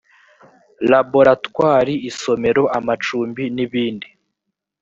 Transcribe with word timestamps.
laboratwari 0.91 1.93
isomero 2.09 2.63
amacumbi 2.77 3.43
n 3.55 3.57
ibindi 3.65 4.07